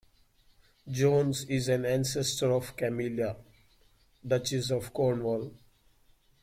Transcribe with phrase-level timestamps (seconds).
[0.89, 3.35] Jones is an ancestor of Camilla,
[4.25, 5.53] Duchess of Cornwall.